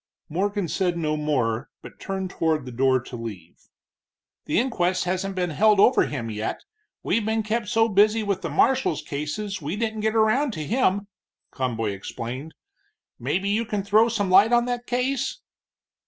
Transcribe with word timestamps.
Morgan 0.29 0.67
said 0.67 0.97
no 0.97 1.15
more, 1.15 1.69
but 1.83 1.99
turned 1.99 2.31
toward 2.31 2.65
the 2.65 2.71
door 2.71 2.99
to 3.01 3.15
leave. 3.15 3.67
"The 4.45 4.57
inquest 4.59 5.03
hasn't 5.03 5.35
been 5.35 5.51
held 5.51 5.79
over 5.79 6.07
him 6.07 6.31
yet, 6.31 6.63
we've 7.03 7.23
been 7.23 7.43
kept 7.43 7.67
so 7.67 7.87
busy 7.87 8.23
with 8.23 8.41
the 8.41 8.49
marshal's 8.49 9.03
cases 9.03 9.61
we 9.61 9.75
didn't 9.75 9.99
get 9.99 10.15
around 10.15 10.53
to 10.53 10.65
him," 10.65 11.05
Conboy 11.51 11.91
explained. 11.91 12.55
"Maybe 13.19 13.49
you 13.49 13.63
can 13.63 13.83
throw 13.83 14.09
some 14.09 14.31
light 14.31 14.51
on 14.51 14.65
that 14.65 14.87
case?" 14.87 15.39